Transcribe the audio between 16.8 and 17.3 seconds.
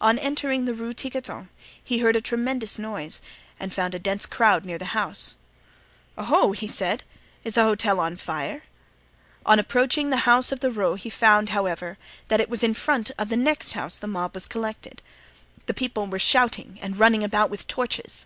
and running